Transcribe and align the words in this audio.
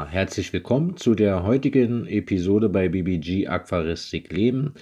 Herzlich 0.00 0.54
willkommen 0.54 0.96
zu 0.96 1.14
der 1.14 1.42
heutigen 1.42 2.06
Episode 2.06 2.70
bei 2.70 2.88
BBG 2.88 3.46
Aquaristik 3.46 4.32
Leben 4.32 4.72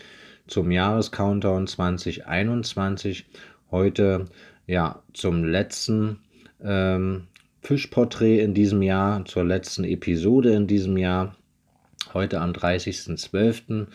zum 0.46 0.70
Jahrescountdown 0.70 1.66
2021. 1.66 3.26
Heute 3.72 4.26
ja 4.68 5.02
zum 5.12 5.42
letzten 5.42 6.20
ähm, 6.62 7.26
Fischporträt 7.60 8.38
in 8.38 8.54
diesem 8.54 8.82
Jahr, 8.82 9.24
zur 9.24 9.42
letzten 9.42 9.82
Episode 9.82 10.54
in 10.54 10.68
diesem 10.68 10.96
Jahr. 10.96 11.34
Heute 12.14 12.40
am 12.40 12.52
30.12. 12.52 13.88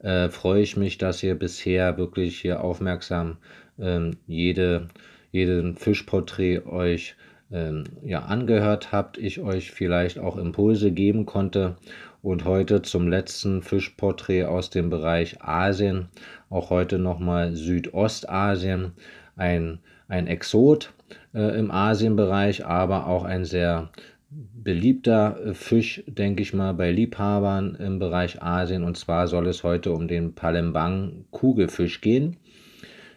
Äh, 0.00 0.28
freue 0.28 0.60
ich 0.60 0.76
mich, 0.76 0.98
dass 0.98 1.22
ihr 1.22 1.36
bisher 1.36 1.96
wirklich 1.96 2.38
hier 2.38 2.62
aufmerksam 2.62 3.38
ähm, 3.78 4.18
jede, 4.26 4.88
jeden 5.32 5.76
Fischporträt 5.76 6.66
euch 6.66 7.16
ähm, 7.52 7.84
ja, 8.02 8.20
angehört 8.20 8.92
habt, 8.92 9.18
ich 9.18 9.40
euch 9.40 9.70
vielleicht 9.70 10.18
auch 10.18 10.36
Impulse 10.36 10.92
geben 10.92 11.26
konnte. 11.26 11.76
Und 12.22 12.44
heute 12.44 12.82
zum 12.82 13.08
letzten 13.08 13.62
Fischporträt 13.62 14.44
aus 14.44 14.68
dem 14.68 14.90
Bereich 14.90 15.42
Asien, 15.42 16.08
auch 16.50 16.68
heute 16.68 16.98
nochmal 16.98 17.56
Südostasien, 17.56 18.92
ein, 19.36 19.78
ein 20.06 20.26
Exot 20.26 20.92
äh, 21.34 21.58
im 21.58 21.70
Asienbereich, 21.70 22.66
aber 22.66 23.06
auch 23.06 23.24
ein 23.24 23.46
sehr 23.46 23.88
beliebter 24.30 25.54
Fisch, 25.54 26.04
denke 26.06 26.42
ich 26.42 26.52
mal, 26.52 26.74
bei 26.74 26.92
Liebhabern 26.92 27.74
im 27.76 27.98
Bereich 27.98 28.42
Asien. 28.42 28.84
Und 28.84 28.96
zwar 28.96 29.26
soll 29.26 29.46
es 29.48 29.64
heute 29.64 29.92
um 29.92 30.06
den 30.06 30.34
Palembang 30.34 31.24
Kugelfisch 31.30 32.00
gehen. 32.00 32.36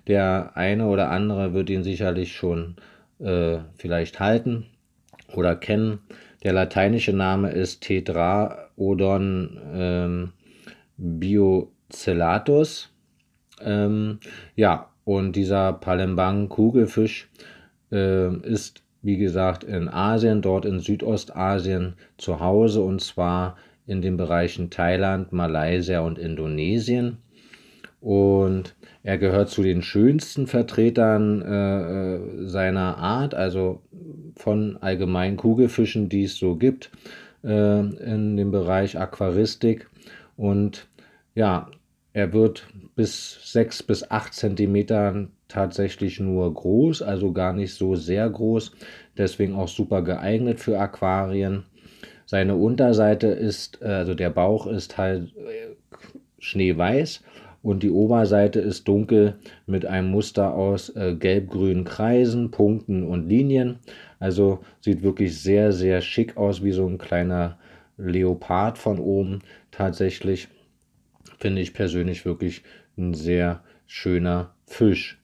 Der 0.08 0.52
eine 0.56 0.88
oder 0.88 1.12
andere 1.12 1.54
wird 1.54 1.70
ihn 1.70 1.84
sicherlich 1.84 2.36
schon 2.36 2.76
äh, 3.24 3.60
vielleicht 3.76 4.20
halten 4.20 4.66
oder 5.34 5.56
kennen. 5.56 6.00
Der 6.44 6.54
lateinische 6.54 7.14
Name 7.14 7.52
ist 7.52 7.82
Tetraodon 7.82 9.62
ähm, 9.74 10.34
biocellatus. 10.98 12.90
Ähm, 13.62 14.20
ja, 14.56 14.90
und 15.06 15.36
dieser 15.36 15.74
Palembang-Kugelfisch 15.74 17.30
äh, 17.92 18.36
ist, 18.38 18.84
wie 19.02 19.18
gesagt, 19.18 19.64
in 19.64 19.90
Asien, 19.90 20.42
dort 20.42 20.66
in 20.66 20.80
Südostasien 20.80 21.96
zu 22.18 22.40
Hause 22.40 22.82
und 22.82 23.02
zwar 23.02 23.58
in 23.86 24.02
den 24.02 24.18
Bereichen 24.18 24.70
Thailand, 24.70 25.34
Malaysia 25.34 26.00
und 26.02 26.18
Indonesien. 26.18 27.18
Und 28.04 28.76
er 29.02 29.18
gehört 29.18 29.48
zu 29.50 29.64
den 29.64 29.82
schönsten 29.82 30.46
Vertretern 30.46 31.42
äh, 31.42 32.16
äh, 32.16 32.48
seiner 32.48 32.98
Art, 32.98 33.34
also 33.34 33.82
von 34.36 34.76
allgemeinen 34.82 35.38
Kugelfischen, 35.38 36.10
die 36.10 36.26
es 36.26 36.36
so 36.36 36.58
gibt 36.58 36.92
äh, 37.46 37.80
in 37.80 38.36
dem 38.36 38.52
Bereich 38.52 39.00
Aquaristik. 39.00 39.88
Und 40.36 40.90
ja, 41.34 41.72
er 42.12 42.34
wird 42.34 42.68
bis 42.94 43.40
sechs 43.54 43.82
bis 43.82 44.12
acht 44.12 44.34
Zentimetern 44.34 45.32
tatsächlich 45.48 46.20
nur 46.20 46.54
groß, 46.54 47.04
also 47.04 47.32
gar 47.32 47.54
nicht 47.54 47.74
so 47.74 47.96
sehr 47.96 48.30
groß, 48.30 48.74
deswegen 49.18 49.56
auch 49.56 49.70
super 49.70 50.02
geeignet 50.02 50.60
für 50.60 50.78
Aquarien. 50.78 51.64
Seine 52.26 52.58
Unterseite 52.58 53.28
ist, 53.28 53.82
äh, 53.82 53.86
also 53.86 54.14
der 54.14 54.30
Bauch 54.30 54.68
ist 54.68 54.98
halt 54.98 55.34
äh, 55.38 55.76
schneeweiß 56.40 57.24
und 57.64 57.82
die 57.82 57.90
Oberseite 57.90 58.60
ist 58.60 58.88
dunkel 58.88 59.36
mit 59.66 59.86
einem 59.86 60.10
Muster 60.10 60.54
aus 60.54 60.90
äh, 60.90 61.16
gelb-grünen 61.16 61.86
Kreisen, 61.86 62.52
Punkten 62.52 63.04
und 63.04 63.28
Linien. 63.28 63.80
Also 64.20 64.60
sieht 64.82 65.02
wirklich 65.02 65.42
sehr, 65.42 65.72
sehr 65.72 66.02
schick 66.02 66.38
aus, 66.38 66.64
wie 66.64 66.74
so 66.74 66.86
ein 66.86 66.98
kleiner 66.98 67.58
Leopard 67.98 68.78
von 68.78 69.00
oben. 69.00 69.40
Tatsächlich 69.72 70.50
finde 71.40 71.62
ich 71.62 71.74
persönlich 71.74 72.26
wirklich 72.26 72.64
ein 72.98 73.14
sehr 73.14 73.64
schöner 73.88 74.54
Fisch. 74.66 75.20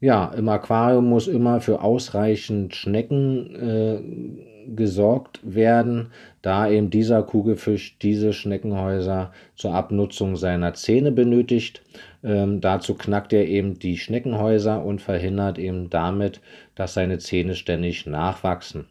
Ja, 0.00 0.32
im 0.32 0.48
Aquarium 0.48 1.08
muss 1.08 1.28
immer 1.28 1.60
für 1.60 1.82
ausreichend 1.82 2.74
Schnecken 2.74 3.54
äh, 3.54 4.49
gesorgt 4.76 5.40
werden, 5.42 6.10
da 6.42 6.68
eben 6.68 6.90
dieser 6.90 7.22
Kugelfisch 7.22 7.98
diese 7.98 8.32
Schneckenhäuser 8.32 9.32
zur 9.54 9.74
Abnutzung 9.74 10.36
seiner 10.36 10.74
Zähne 10.74 11.12
benötigt. 11.12 11.82
Ähm, 12.22 12.60
dazu 12.60 12.94
knackt 12.94 13.32
er 13.32 13.46
eben 13.46 13.78
die 13.78 13.98
Schneckenhäuser 13.98 14.84
und 14.84 15.02
verhindert 15.02 15.58
eben 15.58 15.90
damit, 15.90 16.40
dass 16.74 16.94
seine 16.94 17.18
Zähne 17.18 17.54
ständig 17.54 18.06
nachwachsen. 18.06 18.86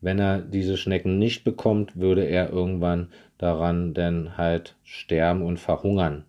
Wenn 0.00 0.18
er 0.18 0.38
diese 0.38 0.76
Schnecken 0.76 1.18
nicht 1.18 1.44
bekommt, 1.44 1.98
würde 1.98 2.24
er 2.24 2.50
irgendwann 2.50 3.08
daran 3.38 3.94
dann 3.94 4.36
halt 4.36 4.74
sterben 4.84 5.42
und 5.42 5.58
verhungern. 5.58 6.24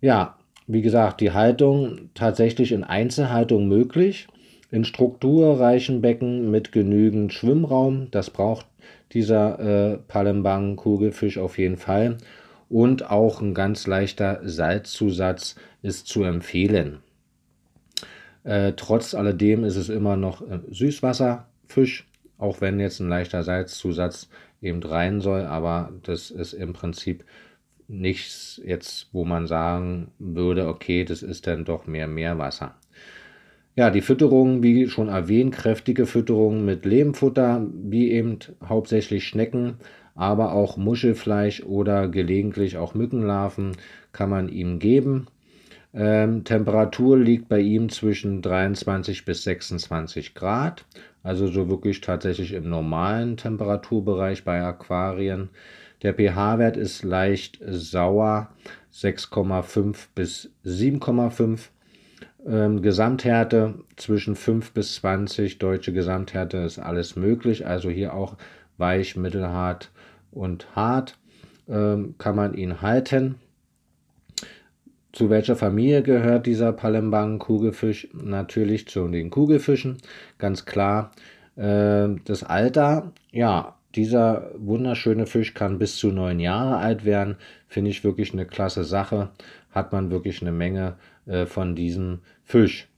Ja, 0.00 0.36
wie 0.66 0.82
gesagt, 0.82 1.20
die 1.20 1.32
Haltung 1.32 2.10
tatsächlich 2.14 2.72
in 2.72 2.82
Einzelhaltung 2.84 3.68
möglich 3.68 4.26
in 4.72 4.84
strukturreichen 4.84 6.00
Becken 6.00 6.50
mit 6.50 6.72
genügend 6.72 7.32
Schwimmraum. 7.32 8.10
Das 8.10 8.30
braucht 8.30 8.66
dieser 9.12 9.60
äh, 9.60 9.98
Palembang-Kugelfisch 10.08 11.38
auf 11.38 11.58
jeden 11.58 11.76
Fall. 11.76 12.16
Und 12.70 13.08
auch 13.10 13.42
ein 13.42 13.52
ganz 13.52 13.86
leichter 13.86 14.40
Salzzusatz 14.42 15.56
ist 15.82 16.08
zu 16.08 16.24
empfehlen. 16.24 17.00
Äh, 18.44 18.72
trotz 18.74 19.14
alledem 19.14 19.62
ist 19.64 19.76
es 19.76 19.90
immer 19.90 20.16
noch 20.16 20.40
äh, 20.40 20.60
Süßwasserfisch, 20.70 22.08
auch 22.38 22.62
wenn 22.62 22.80
jetzt 22.80 22.98
ein 22.98 23.10
leichter 23.10 23.42
Salzzusatz 23.42 24.30
eben 24.62 24.82
rein 24.82 25.20
soll, 25.20 25.42
aber 25.42 25.92
das 26.02 26.30
ist 26.30 26.54
im 26.54 26.72
Prinzip 26.72 27.24
nichts 27.88 28.58
jetzt, 28.64 29.08
wo 29.12 29.26
man 29.26 29.46
sagen 29.46 30.12
würde, 30.18 30.66
okay, 30.66 31.04
das 31.04 31.22
ist 31.22 31.46
dann 31.46 31.66
doch 31.66 31.86
mehr 31.86 32.06
Meerwasser. 32.06 32.74
Ja, 33.74 33.88
die 33.88 34.02
Fütterung, 34.02 34.62
wie 34.62 34.86
schon 34.90 35.08
erwähnt, 35.08 35.54
kräftige 35.54 36.04
Fütterung 36.04 36.66
mit 36.66 36.84
Lehmfutter, 36.84 37.66
wie 37.72 38.10
eben 38.10 38.38
hauptsächlich 38.62 39.26
Schnecken, 39.26 39.78
aber 40.14 40.52
auch 40.52 40.76
Muschelfleisch 40.76 41.62
oder 41.62 42.08
gelegentlich 42.08 42.76
auch 42.76 42.92
Mückenlarven 42.92 43.72
kann 44.12 44.28
man 44.28 44.50
ihm 44.50 44.78
geben. 44.78 45.26
Ähm, 45.94 46.44
Temperatur 46.44 47.18
liegt 47.18 47.48
bei 47.48 47.60
ihm 47.60 47.88
zwischen 47.88 48.42
23 48.42 49.24
bis 49.24 49.42
26 49.44 50.34
Grad, 50.34 50.84
also 51.22 51.46
so 51.46 51.70
wirklich 51.70 52.02
tatsächlich 52.02 52.52
im 52.52 52.68
normalen 52.68 53.38
Temperaturbereich 53.38 54.44
bei 54.44 54.62
Aquarien. 54.62 55.48
Der 56.02 56.12
pH-Wert 56.12 56.76
ist 56.76 57.04
leicht 57.04 57.58
sauer, 57.64 58.50
6,5 58.92 60.08
bis 60.14 60.50
7,5 60.66 61.70
ähm, 62.46 62.82
Gesamthärte 62.82 63.74
zwischen 63.96 64.36
5 64.36 64.72
bis 64.72 64.96
20, 64.96 65.58
deutsche 65.58 65.92
Gesamthärte 65.92 66.58
ist 66.58 66.78
alles 66.78 67.16
möglich. 67.16 67.66
Also 67.66 67.90
hier 67.90 68.14
auch 68.14 68.36
weich, 68.78 69.16
mittelhart 69.16 69.90
und 70.30 70.74
hart 70.74 71.18
ähm, 71.68 72.14
kann 72.18 72.36
man 72.36 72.54
ihn 72.54 72.82
halten. 72.82 73.36
Zu 75.12 75.28
welcher 75.28 75.56
Familie 75.56 76.02
gehört 76.02 76.46
dieser 76.46 76.72
Palembang-Kugelfisch? 76.72 78.08
Natürlich 78.14 78.88
zu 78.88 79.06
den 79.08 79.28
Kugelfischen, 79.28 79.98
ganz 80.38 80.64
klar. 80.64 81.12
Äh, 81.56 82.08
das 82.24 82.44
Alter, 82.44 83.12
ja, 83.30 83.76
dieser 83.94 84.50
wunderschöne 84.56 85.26
Fisch 85.26 85.52
kann 85.52 85.78
bis 85.78 85.96
zu 85.96 86.08
neun 86.08 86.40
Jahre 86.40 86.78
alt 86.78 87.04
werden. 87.04 87.36
Finde 87.68 87.90
ich 87.90 88.04
wirklich 88.04 88.32
eine 88.32 88.46
klasse 88.46 88.84
Sache. 88.84 89.30
Hat 89.72 89.92
man 89.92 90.10
wirklich 90.10 90.40
eine 90.40 90.52
Menge 90.52 90.94
äh, 91.26 91.46
von 91.46 91.74
diesem 91.74 92.20
Fisch. 92.44 92.88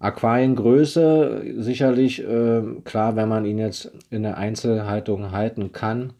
Aquariengröße 0.00 1.54
sicherlich 1.58 2.22
äh, 2.22 2.62
klar, 2.84 3.16
wenn 3.16 3.28
man 3.28 3.44
ihn 3.44 3.58
jetzt 3.58 3.90
in 4.10 4.22
der 4.22 4.36
Einzelhaltung 4.36 5.32
halten 5.32 5.72
kann, 5.72 6.12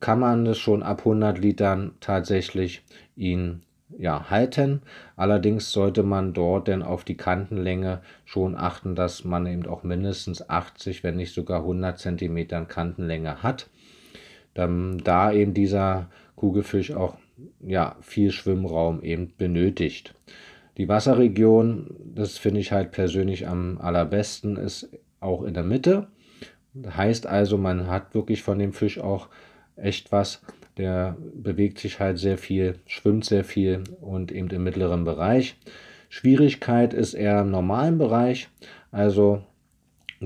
kann 0.00 0.18
man 0.18 0.46
es 0.46 0.58
schon 0.58 0.82
ab 0.82 1.00
100 1.00 1.38
Litern 1.38 1.92
tatsächlich 2.00 2.82
ihn 3.16 3.62
ja, 3.96 4.30
halten. 4.30 4.82
Allerdings 5.16 5.72
sollte 5.72 6.02
man 6.02 6.32
dort 6.32 6.68
denn 6.68 6.82
auf 6.82 7.04
die 7.04 7.16
Kantenlänge 7.16 8.00
schon 8.24 8.56
achten, 8.56 8.94
dass 8.94 9.24
man 9.24 9.46
eben 9.46 9.66
auch 9.66 9.82
mindestens 9.82 10.48
80, 10.48 11.04
wenn 11.04 11.16
nicht 11.16 11.32
sogar 11.32 11.60
100 11.60 11.98
Zentimetern 11.98 12.68
Kantenlänge 12.68 13.42
hat. 13.42 13.68
Dann, 14.54 14.98
da 14.98 15.32
eben 15.32 15.54
dieser 15.54 16.08
Kugelfisch 16.36 16.92
auch 16.92 17.16
ja, 17.60 17.96
viel 18.00 18.30
Schwimmraum 18.30 19.02
eben 19.02 19.32
benötigt. 19.36 20.14
Die 20.76 20.88
Wasserregion, 20.88 21.94
das 22.14 22.38
finde 22.38 22.60
ich 22.60 22.72
halt 22.72 22.90
persönlich 22.90 23.46
am 23.46 23.78
allerbesten, 23.80 24.56
ist 24.56 24.90
auch 25.20 25.42
in 25.42 25.54
der 25.54 25.62
Mitte. 25.62 26.08
Heißt 26.84 27.26
also, 27.26 27.56
man 27.56 27.86
hat 27.88 28.14
wirklich 28.14 28.42
von 28.42 28.58
dem 28.58 28.72
Fisch 28.72 28.98
auch 28.98 29.28
echt 29.76 30.10
was. 30.10 30.42
Der 30.76 31.16
bewegt 31.34 31.78
sich 31.78 32.00
halt 32.00 32.18
sehr 32.18 32.36
viel, 32.36 32.80
schwimmt 32.86 33.24
sehr 33.24 33.44
viel 33.44 33.84
und 34.00 34.32
eben 34.32 34.50
im 34.50 34.64
mittleren 34.64 35.04
Bereich. 35.04 35.56
Schwierigkeit 36.08 36.92
ist 36.92 37.14
eher 37.14 37.40
im 37.40 37.50
normalen 37.50 37.98
Bereich, 37.98 38.48
also 38.90 39.42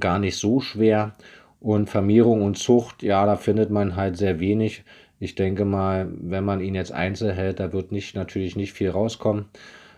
gar 0.00 0.18
nicht 0.18 0.36
so 0.36 0.60
schwer. 0.60 1.14
Und 1.60 1.90
Vermehrung 1.90 2.42
und 2.42 2.56
Zucht, 2.56 3.02
ja, 3.02 3.26
da 3.26 3.36
findet 3.36 3.70
man 3.70 3.96
halt 3.96 4.16
sehr 4.16 4.38
wenig. 4.38 4.84
Ich 5.20 5.34
denke 5.34 5.64
mal, 5.64 6.08
wenn 6.20 6.44
man 6.44 6.60
ihn 6.60 6.74
jetzt 6.74 6.92
einzeln 6.92 7.34
hält, 7.34 7.60
da 7.60 7.72
wird 7.72 7.92
nicht, 7.92 8.14
natürlich 8.14 8.56
nicht 8.56 8.72
viel 8.72 8.90
rauskommen. 8.90 9.46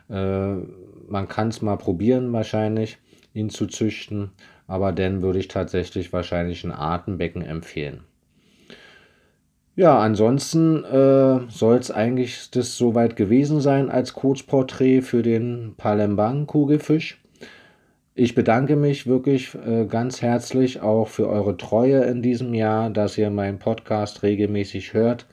Äh, 0.08 0.54
man 1.08 1.28
kann 1.28 1.48
es 1.48 1.62
mal 1.62 1.76
probieren 1.76 2.32
wahrscheinlich, 2.32 2.98
ihn 3.34 3.50
zu 3.50 3.66
züchten, 3.66 4.30
aber 4.66 4.92
dann 4.92 5.22
würde 5.22 5.38
ich 5.38 5.48
tatsächlich 5.48 6.12
wahrscheinlich 6.12 6.64
ein 6.64 6.72
Artenbecken 6.72 7.42
empfehlen. 7.42 8.00
Ja, 9.76 9.98
ansonsten 9.98 10.84
äh, 10.84 11.40
soll 11.48 11.78
es 11.78 11.90
eigentlich 11.90 12.50
das 12.50 12.76
soweit 12.76 13.16
gewesen 13.16 13.60
sein 13.60 13.88
als 13.88 14.14
Kurzporträt 14.14 15.02
für 15.02 15.22
den 15.22 15.74
Palembang-Kugelfisch. 15.76 17.20
Ich 18.14 18.34
bedanke 18.34 18.74
mich 18.74 19.06
wirklich 19.06 19.54
äh, 19.54 19.86
ganz 19.86 20.20
herzlich 20.20 20.82
auch 20.82 21.06
für 21.06 21.28
eure 21.28 21.56
Treue 21.56 22.02
in 22.04 22.22
diesem 22.22 22.54
Jahr, 22.54 22.90
dass 22.90 23.16
ihr 23.16 23.30
meinen 23.30 23.60
Podcast 23.60 24.24
regelmäßig 24.24 24.94
hört, 24.94 25.26